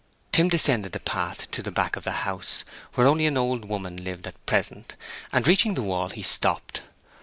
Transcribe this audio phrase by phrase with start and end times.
[0.31, 2.63] Tim descended the path to the back of the house,
[2.95, 4.95] where only an old woman lived at present,
[5.31, 6.81] and reaching the wall he stopped.